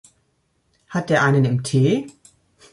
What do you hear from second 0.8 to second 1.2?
Hat